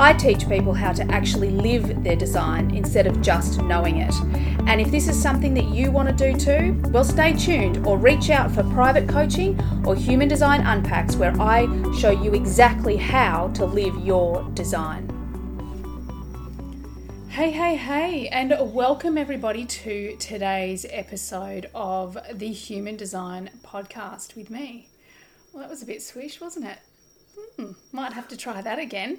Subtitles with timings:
[0.00, 4.14] I teach people how to actually live their design instead of just knowing it.
[4.66, 7.98] And if this is something that you want to do too, well, stay tuned or
[7.98, 11.66] reach out for private coaching or Human Design Unpacks, where I
[11.98, 15.06] show you exactly how to live your design.
[17.28, 24.48] Hey, hey, hey, and welcome everybody to today's episode of the Human Design Podcast with
[24.48, 24.88] me.
[25.52, 26.78] Well, that was a bit swish, wasn't it?
[27.58, 29.18] Hmm, might have to try that again.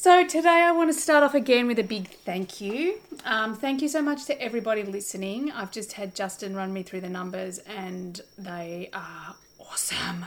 [0.00, 3.00] So, today I want to start off again with a big thank you.
[3.24, 5.50] Um, thank you so much to everybody listening.
[5.50, 10.26] I've just had Justin run me through the numbers and they are awesome.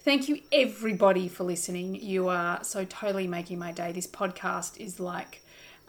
[0.00, 1.94] Thank you, everybody, for listening.
[1.94, 3.92] You are so totally making my day.
[3.92, 5.40] This podcast is like,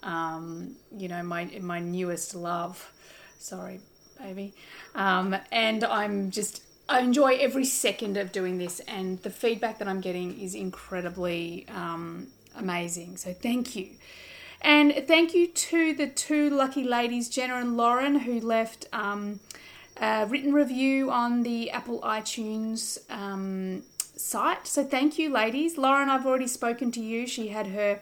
[0.04, 2.94] um, you know, my, my newest love.
[3.40, 3.80] Sorry,
[4.20, 4.54] baby.
[4.94, 9.90] Um, and I'm just I enjoy every second of doing this, and the feedback that
[9.90, 13.18] I'm getting is incredibly um, amazing.
[13.18, 13.90] So thank you.
[14.62, 19.40] And thank you to the two lucky ladies, Jenna and Lauren, who left um,
[19.98, 23.84] a written review on the Apple iTunes um,
[24.16, 24.68] site.
[24.68, 25.78] So thank you, ladies.
[25.78, 27.28] Lauren, I've already spoken to you.
[27.28, 28.00] She had her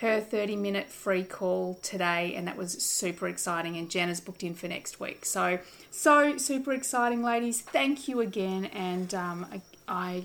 [0.00, 3.76] her 30 minute free call today, and that was super exciting.
[3.76, 5.26] And Jenna's booked in for next week.
[5.26, 5.58] So,
[5.90, 7.60] so super exciting, ladies.
[7.60, 8.64] Thank you again.
[8.66, 10.22] And um, I, I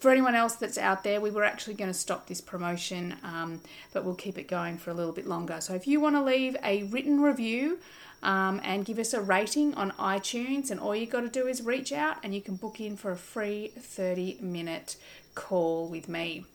[0.00, 3.60] for anyone else that's out there, we were actually going to stop this promotion, um,
[3.92, 5.60] but we'll keep it going for a little bit longer.
[5.60, 7.78] So if you want to leave a written review
[8.22, 11.62] um, and give us a rating on iTunes, and all you got to do is
[11.62, 14.96] reach out and you can book in for a free 30 minute
[15.34, 16.46] call with me.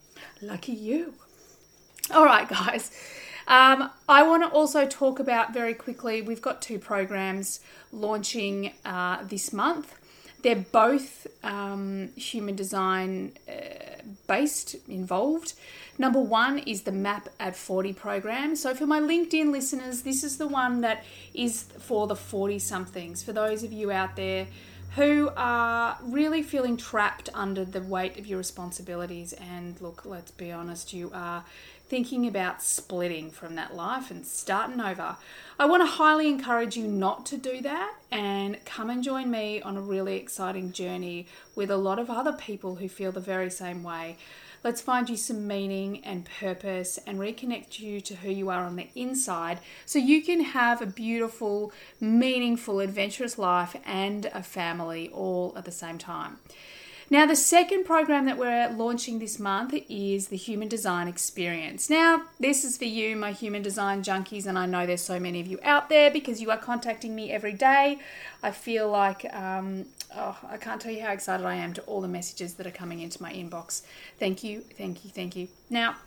[0.42, 1.14] Lucky you.
[2.12, 2.92] All right, guys.
[3.48, 6.22] Um, I want to also talk about very quickly.
[6.22, 7.60] We've got two programs
[7.92, 10.00] launching uh, this month.
[10.42, 15.54] They're both um, human design uh, based, involved.
[15.98, 18.56] Number one is the Map at 40 program.
[18.56, 21.04] So, for my LinkedIn listeners, this is the one that
[21.34, 23.24] is for the 40 somethings.
[23.24, 24.48] For those of you out there
[24.96, 30.52] who are really feeling trapped under the weight of your responsibilities, and look, let's be
[30.52, 31.44] honest, you are
[31.88, 35.18] thinking about splitting from that life and starting over,
[35.60, 39.62] I want to highly encourage you not to do that and come and join me
[39.62, 43.50] on a really exciting journey with a lot of other people who feel the very
[43.50, 44.18] same way.
[44.64, 48.76] Let's find you some meaning and purpose and reconnect you to who you are on
[48.76, 55.54] the inside so you can have a beautiful, meaningful, adventurous life and a family all
[55.56, 56.40] at the same time.
[57.10, 61.88] Now, the second program that we're launching this month is the Human Design Experience.
[61.88, 65.40] Now, this is for you, my human design junkies, and I know there's so many
[65.40, 68.00] of you out there because you are contacting me every day.
[68.42, 69.86] I feel like, um,
[70.16, 72.72] oh, I can't tell you how excited I am to all the messages that are
[72.72, 73.84] coming into my inbox.
[74.18, 75.48] Thank you, thank you, thank you.
[75.70, 75.98] Now,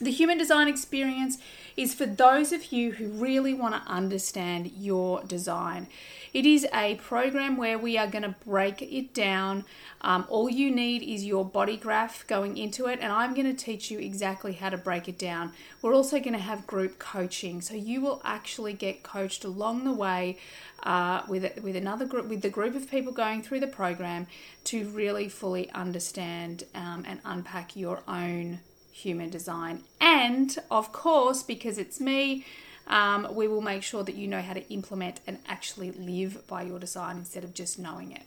[0.00, 1.38] The human design experience
[1.76, 5.86] is for those of you who really want to understand your design.
[6.34, 9.64] It is a program where we are going to break it down.
[10.00, 13.64] Um, all you need is your body graph going into it, and I'm going to
[13.64, 15.52] teach you exactly how to break it down.
[15.80, 19.92] We're also going to have group coaching, so you will actually get coached along the
[19.92, 20.38] way
[20.82, 24.26] uh, with with another group, with the group of people going through the program
[24.64, 28.58] to really fully understand um, and unpack your own
[28.90, 29.84] human design.
[30.00, 32.44] And of course, because it's me,
[32.86, 36.62] um, we will make sure that you know how to implement and actually live by
[36.62, 38.24] your design instead of just knowing it.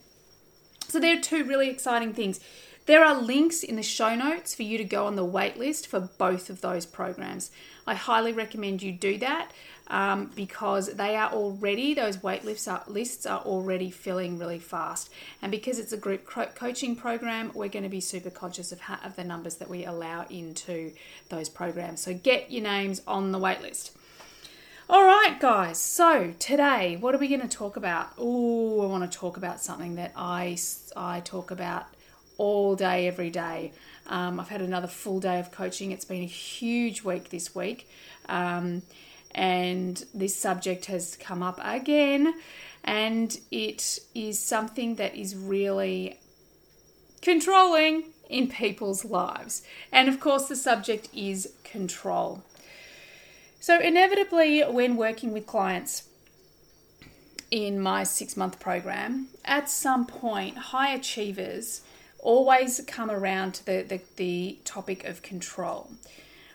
[0.88, 2.40] So, there are two really exciting things.
[2.88, 6.00] There are links in the show notes for you to go on the waitlist for
[6.00, 7.52] both of those programs.
[7.86, 9.52] I highly recommend you do that
[9.88, 15.10] um, because they are already, those wait lists are, lists are already filling really fast.
[15.42, 19.18] And because it's a group coaching program, we're going to be super conscious of, of
[19.18, 20.94] the numbers that we allow into
[21.28, 22.02] those programs.
[22.02, 23.98] So get your names on the wait list.
[24.90, 25.82] All right, guys.
[25.82, 28.08] So today, what are we going to talk about?
[28.18, 30.58] Oh, I want to talk about something that I
[30.96, 31.88] I talk about
[32.38, 33.74] all day, every day.
[34.08, 35.92] Um, I've had another full day of coaching.
[35.92, 37.90] It's been a huge week this week.
[38.30, 38.82] Um,
[39.36, 42.36] and this subject has come up again.
[42.82, 46.18] And it is something that is really
[47.22, 49.64] controlling in people's lives.
[49.92, 52.42] And of course, the subject is control.
[53.68, 56.08] So, inevitably, when working with clients,
[57.52, 61.82] in my six month program, at some point, high achievers
[62.20, 65.92] always come around to the, the, the topic of control.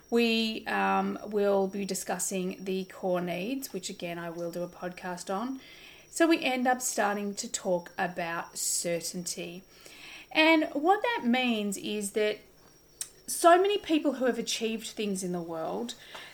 [0.09, 5.29] We um, will be discussing the core needs, which again I will do a podcast
[5.29, 5.61] on.
[6.09, 9.65] So we end up starting to talk about certainty.
[10.31, 12.39] And what that means is that
[13.27, 15.93] so many people who have achieved things in the world,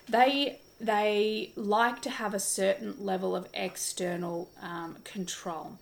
[0.08, 5.78] they they like to have a certain level of external um, control.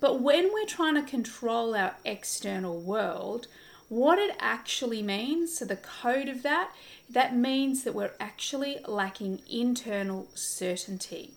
[0.00, 3.46] But when we're trying to control our external world,
[3.88, 6.70] what it actually means, so the code of that,
[7.08, 11.32] that means that we're actually lacking internal certainty.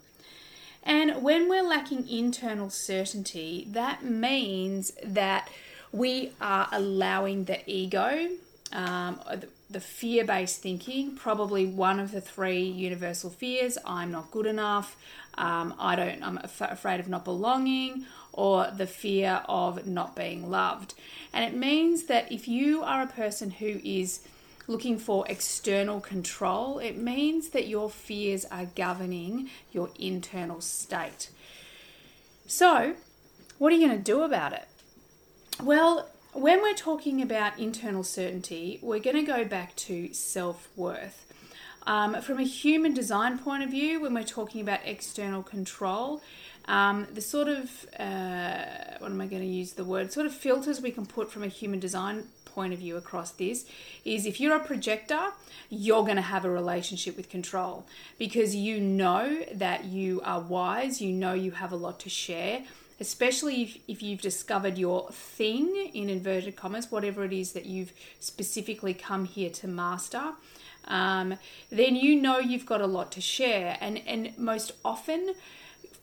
[0.83, 5.49] And when we're lacking internal certainty, that means that
[5.91, 8.29] we are allowing the ego,
[8.73, 9.19] um,
[9.71, 14.97] the fear based thinking, probably one of the three universal fears I'm not good enough,
[15.35, 20.49] um, I don't, I'm af- afraid of not belonging, or the fear of not being
[20.49, 20.93] loved.
[21.33, 24.21] And it means that if you are a person who is
[24.67, 31.29] looking for external control, it means that your fears are governing your internal state.
[32.47, 32.95] So,
[33.57, 34.67] what are you going to do about it?
[35.61, 41.27] Well, when we're talking about internal certainty, we're going to go back to self worth.
[41.87, 46.21] Um, from a human design point of view, when we're talking about external control,
[46.65, 50.33] um, the sort of, uh, what am I going to use the word, sort of
[50.33, 53.65] filters we can put from a human design point of view across this
[54.05, 55.31] is if you're a projector,
[55.69, 57.85] you're going to have a relationship with control
[58.19, 62.63] because you know that you are wise, you know you have a lot to share.
[63.01, 67.91] Especially if, if you've discovered your thing, in inverted commas, whatever it is that you've
[68.19, 70.31] specifically come here to master,
[70.85, 71.35] um,
[71.69, 73.77] then you know you've got a lot to share.
[73.81, 75.33] And, and most often,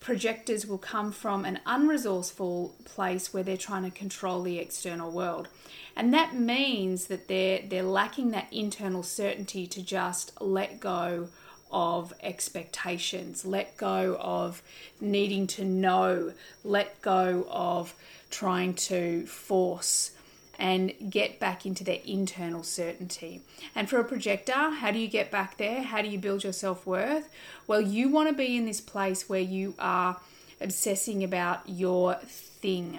[0.00, 5.48] projectors will come from an unresourceful place where they're trying to control the external world.
[5.96, 11.28] And that means that they're they're lacking that internal certainty to just let go
[11.70, 14.62] of expectations, let go of
[15.00, 16.32] needing to know,
[16.64, 17.94] let go of
[18.30, 20.12] trying to force
[20.58, 23.42] and get back into their internal certainty.
[23.74, 25.82] And for a projector, how do you get back there?
[25.82, 27.28] How do you build your self worth?
[27.66, 30.16] Well, you want to be in this place where you are
[30.60, 32.98] obsessing about your thing.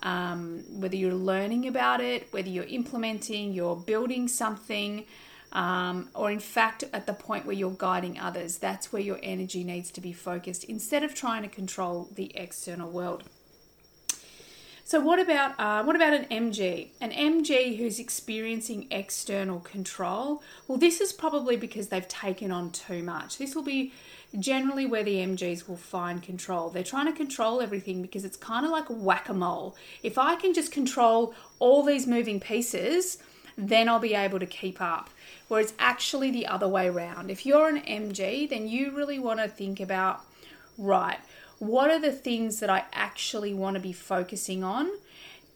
[0.00, 5.04] Um, whether you're learning about it, whether you're implementing, you're building something,
[5.52, 9.64] um, or in fact at the point where you're guiding others, that's where your energy
[9.64, 13.24] needs to be focused instead of trying to control the external world.
[14.88, 16.88] So what about uh, what about an MG?
[16.98, 20.42] An MG who's experiencing external control.
[20.66, 23.36] Well, this is probably because they've taken on too much.
[23.36, 23.92] This will be
[24.38, 26.70] generally where the MGs will find control.
[26.70, 29.76] They're trying to control everything because it's kind of like whack a mole.
[30.02, 33.18] If I can just control all these moving pieces,
[33.58, 35.10] then I'll be able to keep up.
[35.48, 37.30] Whereas actually the other way around.
[37.30, 40.20] If you're an MG, then you really want to think about
[40.76, 41.18] right
[41.58, 44.90] what are the things that I actually want to be focusing on?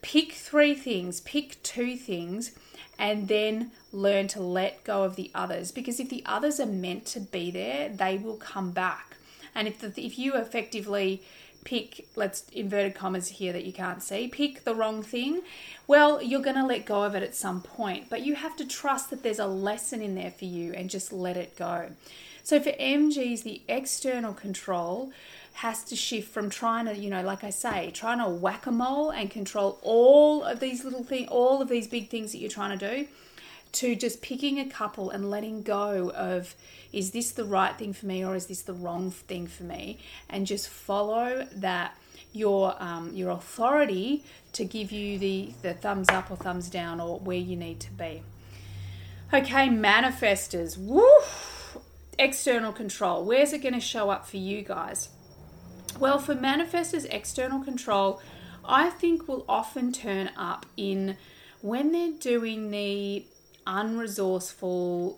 [0.03, 2.51] pick three things, pick two things,
[2.99, 5.71] and then learn to let go of the others.
[5.71, 9.15] Because if the others are meant to be there, they will come back.
[9.55, 11.23] And if, the, if you effectively
[11.63, 15.41] pick, let's inverted commas here that you can't see, pick the wrong thing,
[15.87, 18.09] well, you're going to let go of it at some point.
[18.09, 21.11] But you have to trust that there's a lesson in there for you and just
[21.13, 21.91] let it go.
[22.43, 25.11] So for MGs, the external control
[25.53, 28.71] has to shift from trying to, you know, like I say, trying to whack a
[28.71, 32.49] mole and control all of these little things, all of these big things that you're
[32.49, 33.07] trying to do,
[33.73, 36.55] to just picking a couple and letting go of
[36.91, 39.99] is this the right thing for me or is this the wrong thing for me,
[40.29, 41.97] and just follow that
[42.31, 47.19] your um, your authority to give you the the thumbs up or thumbs down or
[47.19, 48.23] where you need to be.
[49.33, 50.77] Okay, manifestors.
[50.77, 51.03] Woo!
[52.19, 53.25] External control.
[53.25, 55.09] Where's it going to show up for you guys?
[55.99, 58.21] Well, for manifestors, external control,
[58.63, 61.17] I think will often turn up in
[61.61, 63.25] when they're doing the
[63.65, 65.17] unresourceful,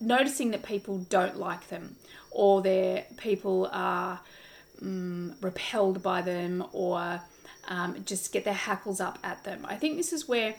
[0.00, 1.96] noticing that people don't like them,
[2.30, 4.20] or their people are
[4.82, 7.20] um, repelled by them, or
[7.68, 9.64] um, just get their hackles up at them.
[9.68, 10.54] I think this is where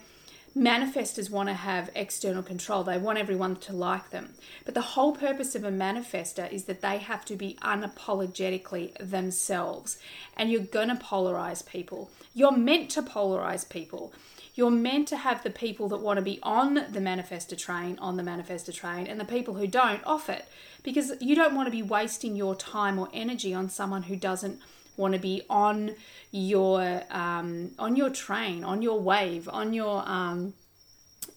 [0.56, 2.84] manifestors want to have external control.
[2.84, 4.34] They want everyone to like them.
[4.66, 9.98] But the whole purpose of a manifester is that they have to be unapologetically themselves.
[10.36, 12.12] And you're going to polarize people.
[12.34, 14.14] You're meant to polarize people.
[14.54, 18.18] You're meant to have the people that want to be on the manifester train on
[18.18, 20.46] the manifester train and the people who don't off it
[20.84, 24.60] because you don't want to be wasting your time or energy on someone who doesn't
[24.98, 25.96] want to be on
[26.32, 30.54] your um, on your train, on your wave, on your um,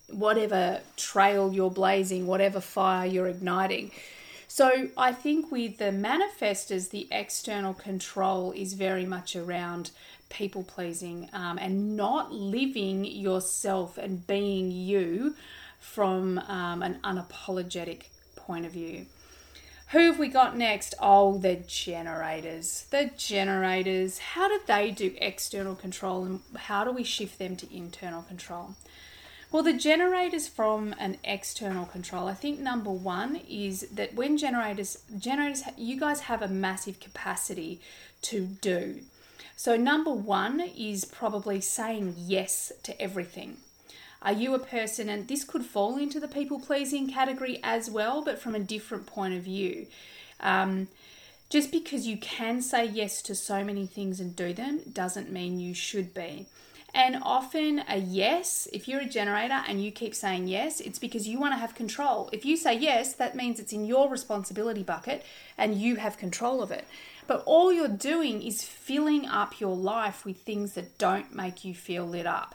[0.08, 3.90] whatever trail you're blazing, whatever fire you're igniting.
[4.46, 9.90] So I think with the manifestors, the external control is very much around
[10.34, 15.34] people pleasing um, and not living yourself and being you
[15.78, 18.02] from um, an unapologetic
[18.34, 19.06] point of view.
[19.90, 20.94] Who have we got next?
[20.98, 22.86] Oh, the generators.
[22.90, 24.18] The generators.
[24.18, 28.74] How do they do external control and how do we shift them to internal control?
[29.52, 35.04] Well, the generators from an external control, I think number one is that when generators,
[35.16, 37.80] generators, you guys have a massive capacity
[38.22, 39.02] to do.
[39.56, 43.58] So, number one is probably saying yes to everything.
[44.20, 48.22] Are you a person, and this could fall into the people pleasing category as well,
[48.22, 49.86] but from a different point of view?
[50.40, 50.88] Um,
[51.50, 55.60] just because you can say yes to so many things and do them doesn't mean
[55.60, 56.46] you should be.
[56.94, 61.26] And often, a yes, if you're a generator and you keep saying yes, it's because
[61.26, 62.30] you want to have control.
[62.32, 65.24] If you say yes, that means it's in your responsibility bucket
[65.58, 66.86] and you have control of it.
[67.26, 71.74] But all you're doing is filling up your life with things that don't make you
[71.74, 72.54] feel lit up.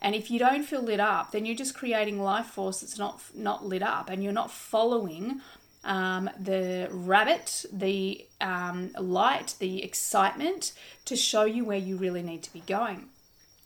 [0.00, 3.20] And if you don't feel lit up, then you're just creating life force that's not
[3.34, 5.40] not lit up, and you're not following
[5.84, 10.72] um, the rabbit, the um, light, the excitement
[11.06, 13.08] to show you where you really need to be going.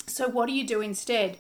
[0.07, 1.39] So, what do you do instead?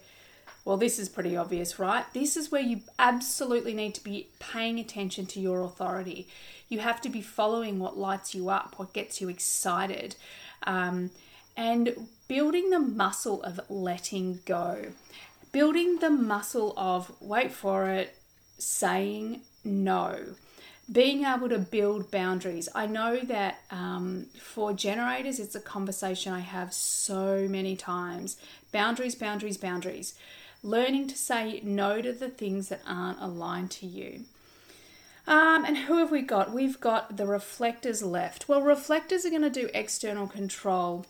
[0.64, 2.04] Well, this is pretty obvious, right?
[2.14, 6.28] This is where you absolutely need to be paying attention to your authority.
[6.72, 10.16] You have to be following what lights you up, what gets you excited.
[10.62, 11.10] Um,
[11.54, 14.86] and building the muscle of letting go,
[15.52, 18.16] building the muscle of, wait for it,
[18.56, 20.18] saying no,
[20.90, 22.70] being able to build boundaries.
[22.74, 28.38] I know that um, for generators, it's a conversation I have so many times
[28.72, 30.14] boundaries, boundaries, boundaries.
[30.62, 34.24] Learning to say no to the things that aren't aligned to you.
[35.26, 36.52] Um, and who have we got?
[36.52, 38.48] We've got the reflectors left.
[38.48, 41.06] Well, reflectors are going to do external control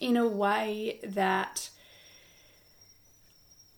[0.00, 1.70] in a way that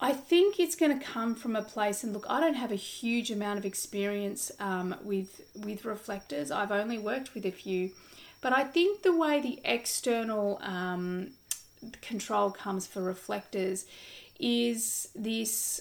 [0.00, 2.02] I think it's going to come from a place.
[2.02, 6.50] And look, I don't have a huge amount of experience um, with with reflectors.
[6.50, 7.92] I've only worked with a few,
[8.40, 11.30] but I think the way the external um,
[12.00, 13.86] control comes for reflectors
[14.38, 15.80] is this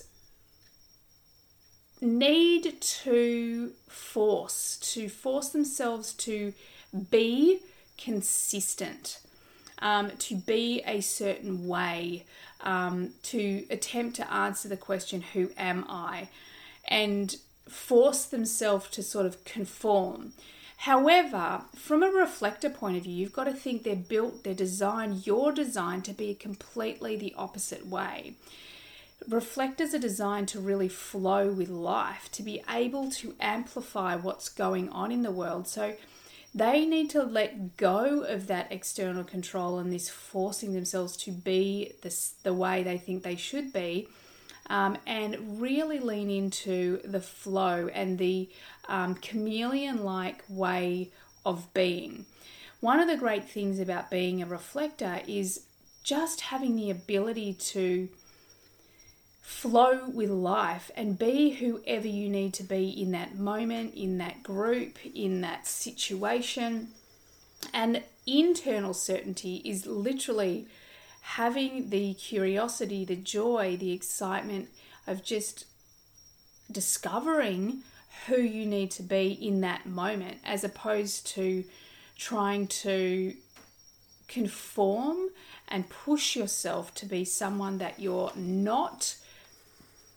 [2.01, 6.53] need to force to force themselves to
[7.10, 7.60] be
[7.98, 9.20] consistent
[9.81, 12.24] um, to be a certain way,
[12.62, 16.29] um, to attempt to answer the question, Who am I?
[16.88, 17.36] and
[17.70, 20.34] force themselves to sort of conform.
[20.77, 25.27] However, from a reflector point of view, you've got to think they're built, they're designed,
[25.27, 28.34] you're designed to be completely the opposite way.
[29.27, 34.89] Reflectors are designed to really flow with life, to be able to amplify what's going
[34.89, 35.67] on in the world.
[35.67, 35.95] So
[36.53, 41.93] they need to let go of that external control and this forcing themselves to be
[42.01, 44.07] this, the way they think they should be.
[44.67, 48.49] Um, and really lean into the flow and the
[48.87, 51.11] um, chameleon like way
[51.45, 52.25] of being.
[52.79, 55.65] One of the great things about being a reflector is
[56.03, 58.09] just having the ability to
[59.51, 64.41] flow with life and be whoever you need to be in that moment, in that
[64.41, 66.88] group, in that situation.
[67.74, 70.67] And internal certainty is literally
[71.22, 74.70] having the curiosity, the joy, the excitement
[75.05, 75.65] of just
[76.72, 77.84] discovering
[78.27, 81.63] who you need to be in that moment as opposed to
[82.17, 83.34] trying to
[84.27, 85.29] conform
[85.67, 89.17] and push yourself to be someone that you're not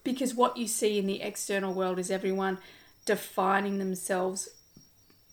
[0.04, 2.58] because what you see in the external world is everyone
[3.06, 4.48] defining themselves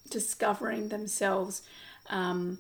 [0.09, 1.61] discovering themselves
[2.09, 2.59] um,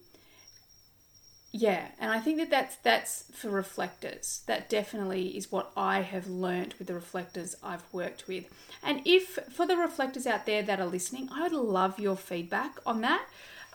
[1.51, 4.41] yeah and i think that that's that's for reflectors.
[4.47, 8.45] That definitely is what i have learnt with the reflectors i've worked with.
[8.83, 12.77] And if for the reflectors out there that are listening i would love your feedback
[12.85, 13.25] on that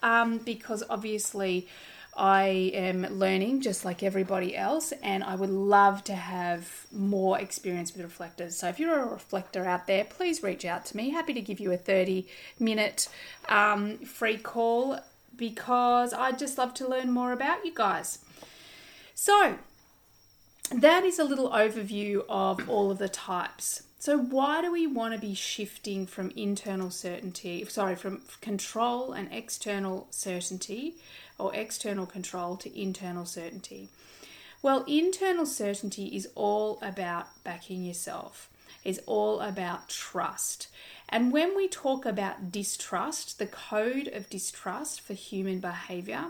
[0.03, 1.69] um, because obviously
[2.17, 7.93] I am learning just like everybody else, and I would love to have more experience
[7.93, 8.57] with reflectors.
[8.57, 11.11] So, if you're a reflector out there, please reach out to me.
[11.11, 12.27] Happy to give you a 30
[12.59, 13.09] minute
[13.49, 15.01] um, free call
[15.37, 18.21] because I'd just love to learn more about you guys.
[19.15, 19.59] So,
[20.75, 23.83] that is a little overview of all of the types.
[23.99, 29.29] So, why do we want to be shifting from internal certainty, sorry, from control and
[29.33, 30.97] external certainty
[31.39, 33.89] or external control to internal certainty?
[34.63, 38.49] Well, internal certainty is all about backing yourself,
[38.85, 40.69] is all about trust.
[41.09, 46.27] And when we talk about distrust, the code of distrust for human behavior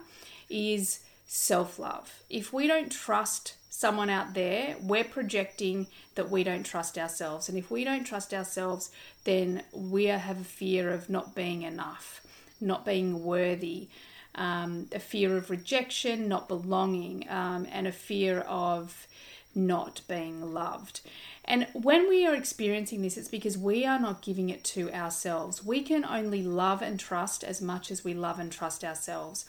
[0.50, 2.22] is self love.
[2.28, 7.48] If we don't trust someone out there, we're projecting that we don't trust ourselves.
[7.48, 8.90] And if we don't trust ourselves,
[9.24, 12.22] then we have a fear of not being enough,
[12.60, 13.88] not being worthy,
[14.36, 19.06] um, a fear of rejection, not belonging, um, and a fear of
[19.54, 21.00] not being loved.
[21.44, 25.64] And when we are experiencing this, it's because we are not giving it to ourselves.
[25.64, 29.46] We can only love and trust as much as we love and trust ourselves.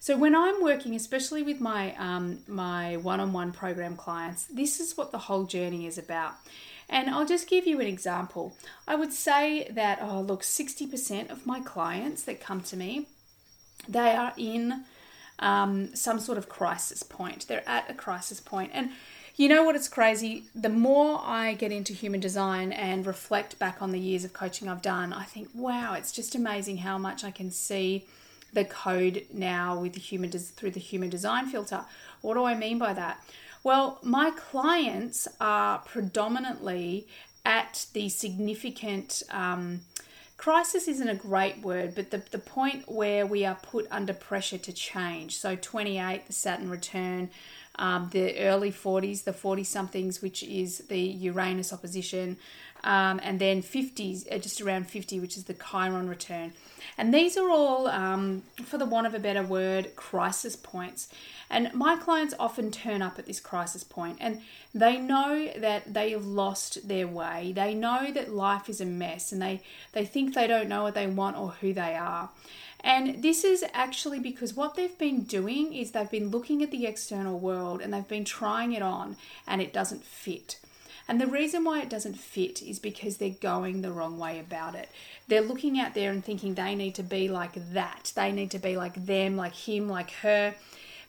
[0.00, 5.12] So when I'm working, especially with my um, my one-on-one program clients, this is what
[5.12, 6.34] the whole journey is about.
[6.90, 8.54] And I'll just give you an example.
[8.86, 13.06] I would say that oh look, 60% of my clients that come to me,
[13.88, 14.84] they are in
[15.38, 17.46] um, some sort of crisis point.
[17.48, 18.90] They're at a crisis point, and
[19.36, 19.74] you know what?
[19.74, 20.44] It's crazy.
[20.54, 24.68] The more I get into human design and reflect back on the years of coaching
[24.68, 28.06] I've done, I think, wow, it's just amazing how much I can see
[28.52, 31.84] the code now with the human des- through the human design filter.
[32.20, 33.20] What do I mean by that?
[33.64, 37.08] Well, my clients are predominantly
[37.44, 39.80] at the significant um,
[40.36, 44.58] crisis isn't a great word, but the, the point where we are put under pressure
[44.58, 45.38] to change.
[45.38, 47.30] So 28, the Saturn return,
[47.76, 52.36] um, the early 40s, the 40 somethings, which is the Uranus opposition,
[52.84, 56.52] um, and then 50s, uh, just around 50, which is the Chiron return.
[56.96, 61.08] And these are all, um, for the want of a better word, crisis points.
[61.50, 64.40] And my clients often turn up at this crisis point and
[64.74, 67.52] they know that they have lost their way.
[67.54, 70.94] They know that life is a mess and they, they think they don't know what
[70.94, 72.30] they want or who they are.
[72.80, 76.86] And this is actually because what they've been doing is they've been looking at the
[76.86, 79.16] external world and they've been trying it on
[79.46, 80.58] and it doesn't fit.
[81.06, 84.74] And the reason why it doesn't fit is because they're going the wrong way about
[84.74, 84.88] it.
[85.28, 88.12] They're looking out there and thinking they need to be like that.
[88.14, 90.54] They need to be like them, like him, like her.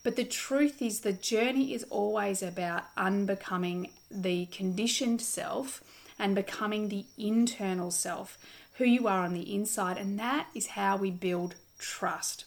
[0.03, 5.81] But the truth is, the journey is always about unbecoming the conditioned self
[6.19, 8.37] and becoming the internal self,
[8.77, 9.97] who you are on the inside.
[9.97, 12.45] And that is how we build trust.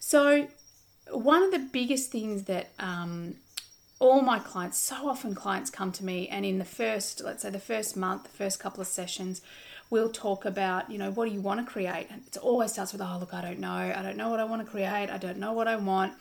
[0.00, 0.48] So,
[1.10, 3.36] one of the biggest things that um,
[4.02, 7.50] all my clients, so often clients come to me, and in the first, let's say
[7.50, 9.42] the first month, the first couple of sessions,
[9.90, 12.08] we'll talk about, you know, what do you want to create?
[12.10, 13.70] And it always starts with, oh, look, I don't know.
[13.70, 15.08] I don't know what I want to create.
[15.08, 16.14] I don't know what I want.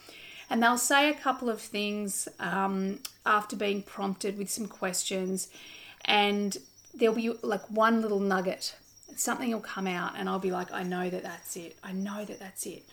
[0.47, 5.49] And they'll say a couple of things um, after being prompted with some questions,
[6.05, 6.59] and
[6.93, 8.75] there'll be like one little nugget.
[9.15, 11.77] Something will come out, and I'll be like, I know that that's it.
[11.83, 12.83] I know that that's it.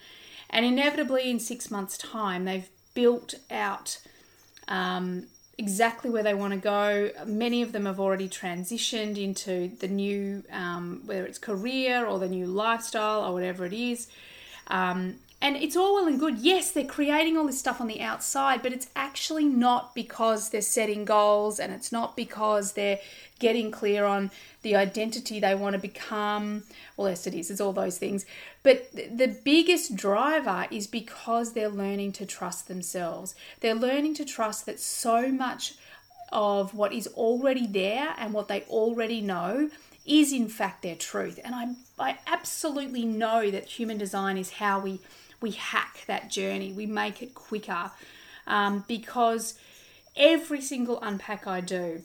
[0.49, 3.99] And inevitably, in six months' time, they've built out
[4.69, 5.27] um,
[5.57, 7.11] exactly where they want to go.
[7.27, 12.29] Many of them have already transitioned into the new, um, whether it's career or the
[12.29, 14.09] new lifestyle or whatever it is.
[14.69, 16.39] Um, and it's all well and good.
[16.39, 20.61] Yes, they're creating all this stuff on the outside, but it's actually not because they're
[20.61, 22.99] setting goals and it's not because they're
[23.39, 26.65] getting clear on the identity they want to become.
[26.97, 28.27] Well, yes, it is, it's all those things.
[28.65, 33.37] But the biggest driver is because they're learning to trust themselves.
[33.61, 35.75] They're learning to trust that so much
[36.33, 39.71] of what is already there and what they already know
[40.05, 41.39] is in fact their truth.
[41.45, 41.67] And I,
[41.99, 45.01] I absolutely know that human design is how we
[45.41, 47.91] we hack that journey, we make it quicker
[48.47, 49.59] um, because
[50.17, 52.03] every single unpack I do,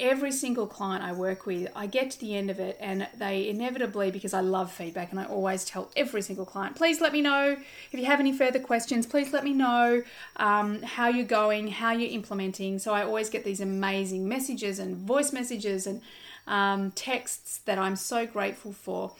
[0.00, 3.48] every single client I work with, I get to the end of it and they
[3.48, 7.20] inevitably, because I love feedback and I always tell every single client, please let me
[7.20, 7.56] know
[7.92, 10.02] if you have any further questions, please let me know
[10.36, 12.78] um, how you're going, how you're implementing.
[12.78, 16.00] So I always get these amazing messages and voice messages and
[16.46, 19.12] um, texts that I'm so grateful for.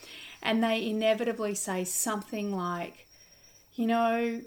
[0.43, 3.08] And they inevitably say something like,
[3.79, 4.41] you know,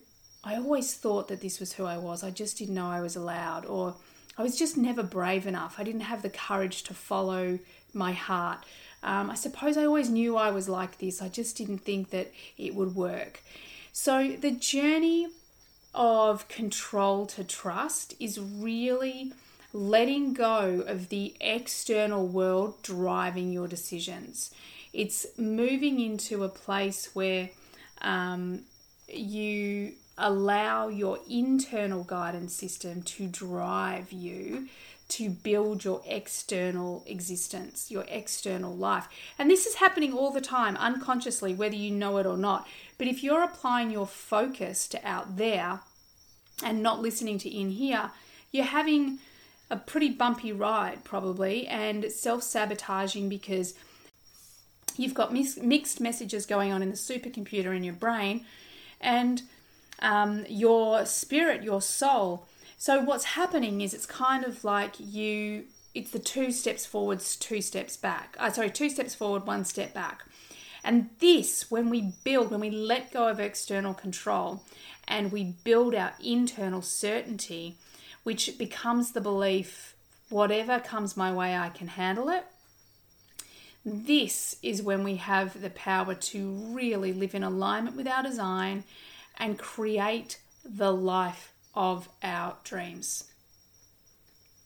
[0.43, 2.21] I always thought that this was who I was.
[2.21, 3.95] I just didn't know I was allowed, or
[4.37, 5.75] I was just never brave enough.
[5.77, 7.57] I didn't have the courage to follow
[7.93, 8.59] my heart.
[9.03, 11.21] Um, I suppose I always knew I was like this.
[11.21, 13.41] I just didn't think that it would work.
[13.93, 15.29] So, the journey
[15.95, 19.31] of control to trust is really
[19.71, 24.53] letting go of the external world driving your decisions.
[24.91, 27.49] It's moving into a place where
[28.01, 28.65] um,
[29.13, 34.67] you allow your internal guidance system to drive you
[35.11, 39.09] to build your external existence, your external life.
[39.37, 42.65] And this is happening all the time, unconsciously, whether you know it or not.
[42.97, 45.81] But if you're applying your focus to out there
[46.63, 48.11] and not listening to in here,
[48.53, 49.19] you're having
[49.69, 53.73] a pretty bumpy ride, probably, and self sabotaging because
[54.95, 58.45] you've got mixed messages going on in the supercomputer in your brain
[59.01, 59.41] and
[59.99, 62.47] um, your spirit, your soul.
[62.77, 65.65] So what's happening is it's kind of like you.
[65.93, 68.35] It's the two steps forwards, two steps back.
[68.39, 70.23] Uh, sorry, two steps forward, one step back.
[70.83, 74.63] And this, when we build, when we let go of external control
[75.07, 77.77] and we build our internal certainty,
[78.23, 79.95] which becomes the belief
[80.29, 82.45] whatever comes my way, I can handle it.
[83.83, 88.83] This is when we have the power to really live in alignment with our design
[89.37, 93.25] and create the life of our dreams.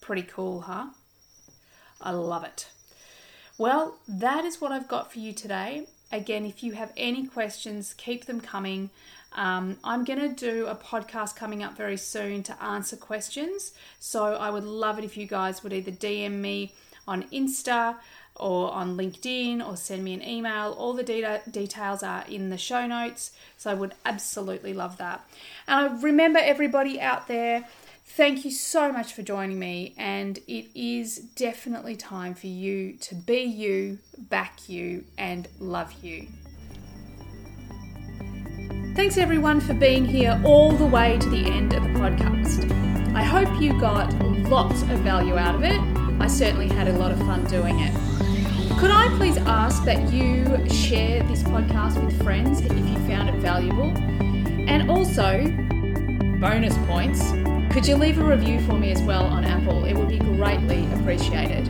[0.02, 0.88] Pretty cool, huh?
[2.02, 2.70] I love it.
[3.58, 5.88] Well, that is what I've got for you today.
[6.12, 8.90] Again, if you have any questions, keep them coming.
[9.32, 13.72] Um, I'm going to do a podcast coming up very soon to answer questions.
[14.00, 16.74] So I would love it if you guys would either DM me
[17.08, 17.96] on Insta
[18.36, 20.76] or on LinkedIn or send me an email.
[20.78, 23.32] All the de- details are in the show notes.
[23.58, 25.26] So I would absolutely love that.
[25.68, 27.66] And I remember everybody out there,
[28.06, 29.94] thank you so much for joining me.
[29.98, 36.28] And it is definitely time for you to be you, back you, and love you.
[38.96, 42.72] Thanks everyone for being here all the way to the end of the podcast.
[43.14, 44.14] I hope you got
[44.50, 45.80] lots of value out of it.
[46.22, 48.15] I certainly had a lot of fun doing it.
[48.78, 53.36] Could I please ask that you share this podcast with friends if you found it
[53.36, 53.94] valuable?
[54.68, 55.46] And also,
[56.42, 57.32] bonus points,
[57.74, 59.86] could you leave a review for me as well on Apple?
[59.86, 61.70] It would be greatly appreciated.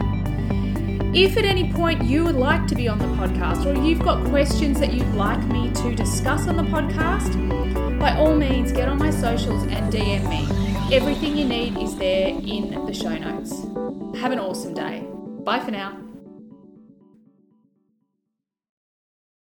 [1.15, 4.25] If at any point you would like to be on the podcast or you've got
[4.25, 8.97] questions that you'd like me to discuss on the podcast, by all means get on
[8.97, 10.95] my socials and DM me.
[10.95, 13.51] Everything you need is there in the show notes.
[14.19, 15.07] Have an awesome day.
[15.43, 16.04] Bye for now.